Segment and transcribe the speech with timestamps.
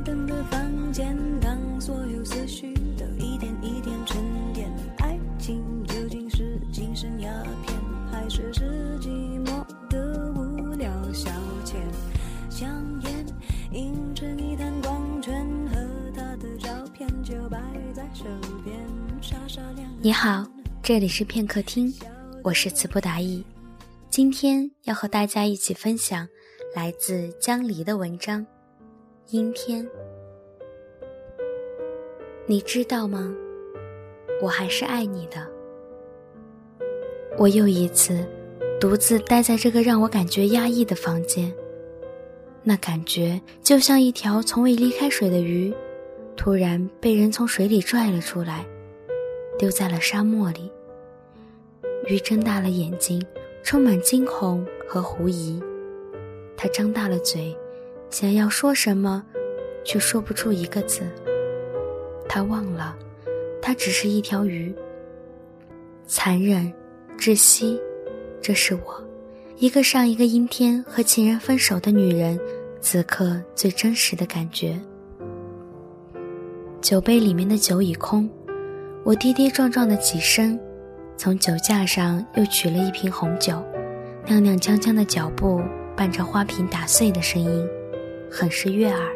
[0.00, 4.16] 台灯的房间，当所有思绪都一点一点沉
[4.54, 4.66] 淀，
[4.96, 7.30] 爱情究竟是精神鸦
[7.66, 7.78] 片，
[8.10, 9.10] 还是是寂
[9.44, 11.30] 寞的无聊消
[11.66, 11.74] 遣？
[12.48, 13.26] 香烟
[13.72, 15.76] 映成一滩光圈，和
[16.14, 17.60] 他的照片就摆
[17.92, 18.24] 在手
[18.64, 18.74] 边，
[19.20, 19.86] 傻傻两。
[20.00, 20.46] 你好，
[20.82, 21.92] 这里是片刻听，
[22.42, 23.44] 我是词不达意，
[24.08, 26.26] 今天要和大家一起分享
[26.74, 28.46] 来自江离的文章。
[29.32, 29.88] 阴天，
[32.46, 33.32] 你知道吗？
[34.42, 35.46] 我还是爱你的。
[37.38, 38.26] 我又一次
[38.80, 41.54] 独自待在这个让我感觉压抑的房间，
[42.64, 45.72] 那感觉就像一条从未离开水的鱼，
[46.36, 48.66] 突然被人从水里拽了出来，
[49.56, 50.72] 丢在了沙漠里。
[52.08, 53.24] 鱼睁大了眼睛，
[53.62, 55.62] 充满惊恐和狐疑，
[56.56, 57.56] 它张大了嘴。
[58.10, 59.24] 想要说什么，
[59.84, 61.02] 却说不出一个字。
[62.28, 62.96] 他忘了，
[63.62, 64.74] 他只是一条鱼。
[66.06, 66.72] 残忍，
[67.16, 67.80] 窒息，
[68.42, 69.04] 这是我，
[69.56, 72.38] 一个上一个阴天和情人分手的女人，
[72.80, 74.78] 此刻最真实的感觉。
[76.80, 78.28] 酒杯里面的酒已空，
[79.04, 80.58] 我跌跌撞撞的起身，
[81.16, 83.52] 从酒架上又取了一瓶红酒，
[84.26, 85.62] 踉踉跄跄的脚步
[85.96, 87.68] 伴着花瓶打碎的声音。
[88.30, 89.08] 很是悦耳。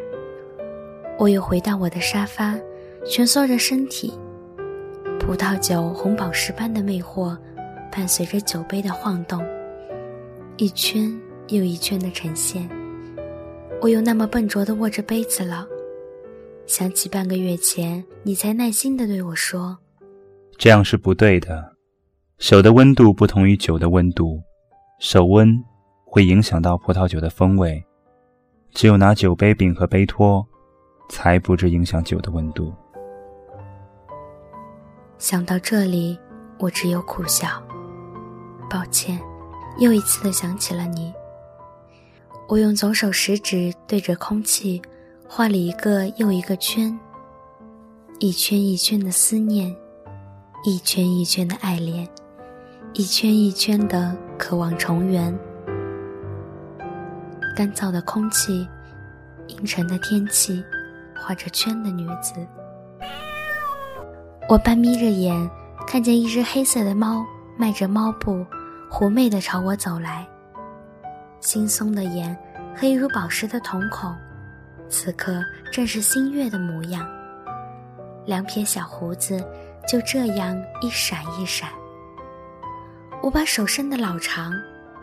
[1.17, 2.55] 我又回到我的沙发，
[3.05, 4.13] 蜷缩着身体，
[5.19, 7.37] 葡萄酒红宝石般的魅惑，
[7.91, 9.41] 伴随着酒杯的晃动，
[10.57, 11.09] 一圈
[11.47, 12.69] 又一圈的呈现。
[13.81, 15.65] 我又那么笨拙的握着杯子了。
[16.65, 19.77] 想起半个月前，你才耐心的对我说
[20.57, 21.75] ：“这样是不对的，
[22.39, 24.41] 手的温度不同于酒的温度，
[24.99, 25.55] 手温
[26.03, 27.81] 会影响到葡萄酒的风味。”
[28.75, 30.45] 只有拿酒杯柄和杯托，
[31.07, 32.73] 才不致影响酒的温度。
[35.17, 36.19] 想到这里，
[36.59, 37.47] 我只有苦笑。
[38.69, 39.17] 抱歉，
[39.79, 41.13] 又一次的想起了你。
[42.49, 44.81] 我用左手食指对着空气
[45.25, 46.99] 画了一个又一个圈，
[48.19, 49.73] 一圈一圈的思念，
[50.65, 52.05] 一圈一圈的爱恋，
[52.93, 55.33] 一圈一圈的渴望重圆。
[57.55, 58.67] 干燥的空气，
[59.47, 60.61] 阴沉的天气，
[61.15, 62.33] 画着圈的女子。
[64.49, 65.49] 我半眯着眼，
[65.87, 67.25] 看见一只黑色的猫
[67.57, 68.45] 迈着猫步，
[68.91, 70.27] 狐媚地朝我走来。
[71.41, 72.37] 惺忪的眼，
[72.75, 74.13] 黑如宝石的瞳孔，
[74.89, 75.41] 此刻
[75.71, 77.07] 正是新月的模样。
[78.25, 79.41] 两撇小胡子
[79.87, 81.69] 就这样一闪一闪。
[83.23, 84.51] 我把手伸得老长，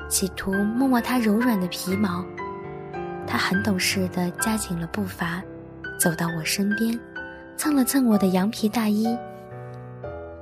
[0.09, 2.23] 企图摸摸它柔软的皮毛。
[3.33, 5.43] 他很懂事的加紧了步伐，
[5.99, 7.01] 走到我身边，
[7.57, 9.17] 蹭了蹭我的羊皮大衣。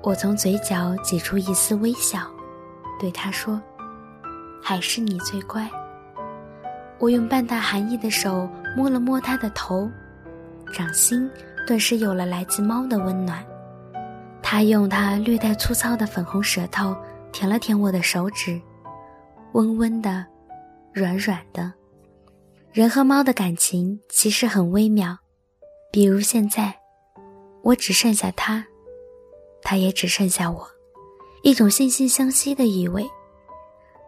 [0.02, 2.28] 我从嘴角挤出一丝微笑，
[2.98, 3.62] 对他说
[4.60, 5.70] ：“还是你最乖。”
[6.98, 9.88] 我用半带寒意的手摸了摸他的头，
[10.72, 11.30] 掌心
[11.68, 13.40] 顿时有了来自猫的温暖。
[14.42, 16.96] 他用他略带粗糙的粉红舌头
[17.30, 18.60] 舔了舔我的手指，
[19.52, 20.26] 温温的，
[20.92, 21.72] 软软的。
[22.72, 25.19] 人和猫的感情其实很微妙，
[25.91, 26.72] 比如现在，
[27.62, 28.64] 我只剩下它，
[29.60, 30.64] 它也只剩下我，
[31.42, 33.04] 一种惺惺相惜的意味。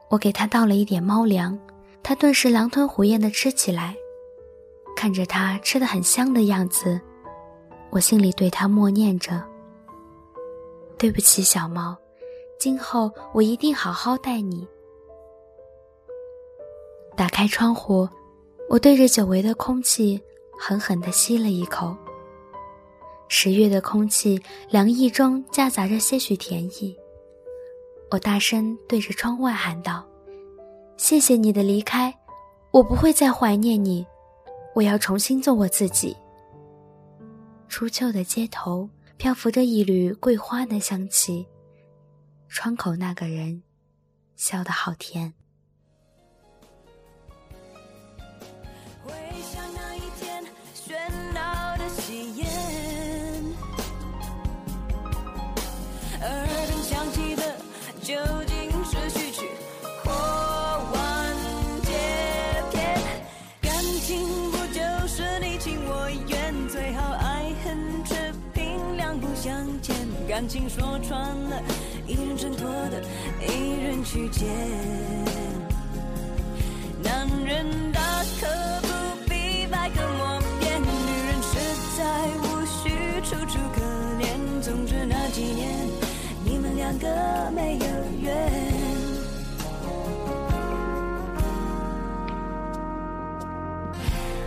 [0.08, 1.58] 我给它倒了一点猫粮，
[2.04, 3.96] 它顿时狼吞虎咽地吃起来。
[4.94, 7.00] 看着它吃得很香的样子，
[7.90, 9.42] 我心里对它默念着
[10.96, 11.96] ：“对不起，小猫，
[12.60, 14.68] 今后我一定好好待你。”
[17.16, 18.08] 打开窗户。
[18.72, 20.18] 我对着久违的空气
[20.58, 21.94] 狠狠地吸了一口。
[23.28, 24.40] 十月的空气
[24.70, 26.96] 凉意中夹杂着些许甜意。
[28.10, 30.08] 我大声对着窗外喊道
[30.96, 32.18] ：“谢谢你的离开，
[32.70, 34.06] 我不会再怀念你，
[34.74, 36.16] 我要重新做我自己。”
[37.68, 38.88] 初秋的街头
[39.18, 41.46] 漂浮着一缕桂花的香气，
[42.48, 43.62] 窗口那个人
[44.34, 45.34] 笑得好甜。
[52.12, 52.46] 体眼
[56.20, 57.42] 耳边响起的
[58.02, 58.14] 究
[58.46, 59.48] 竟是序曲
[60.04, 60.12] 或
[60.92, 61.34] 完
[61.80, 61.90] 结
[62.70, 63.00] 篇
[63.62, 63.72] 感
[64.02, 68.14] 情不就是你情我愿最好爱恨扯
[68.52, 69.96] 平两不相欠
[70.28, 71.62] 感情说穿了
[72.06, 73.00] 一人挣脱的
[73.40, 74.46] 一人去捡
[77.02, 78.46] 男人大可
[78.82, 80.21] 不必百口莫
[87.02, 87.86] 个没有
[88.22, 88.32] 缘。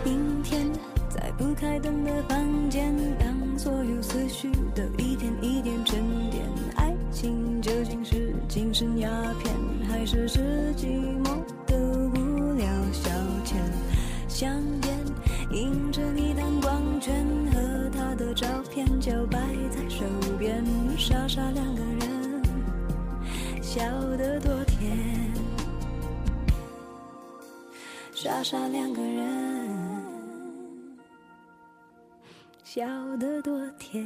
[0.02, 0.66] 明天
[1.10, 6.00] 在不开灯的房间，当所有思绪都一点一点沉
[6.30, 6.42] 淀，
[6.76, 9.10] 爱情究竟是精神鸦
[9.42, 9.54] 片，
[9.86, 10.86] 还是是寂
[11.22, 13.10] 寞的无聊消
[13.44, 13.56] 遣？
[14.28, 14.50] 香
[14.84, 14.98] 烟
[15.50, 19.38] 映着你的光圈和他的照片，就摆
[19.70, 20.04] 在手
[20.38, 20.64] 边，
[20.96, 21.95] 傻傻两个人，
[23.76, 23.84] 笑
[24.16, 25.30] 得多甜，
[28.14, 30.02] 傻傻两个人。
[32.64, 32.86] 笑
[33.18, 34.02] 得多甜。